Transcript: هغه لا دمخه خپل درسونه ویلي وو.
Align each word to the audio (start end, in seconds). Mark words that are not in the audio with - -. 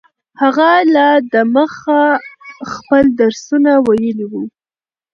هغه 0.41 0.69
لا 0.95 1.09
دمخه 1.31 2.01
خپل 2.73 3.03
درسونه 3.19 3.71
ویلي 3.87 4.25
وو. 4.31 4.41